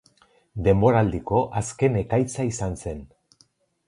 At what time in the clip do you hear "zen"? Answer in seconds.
2.85-3.05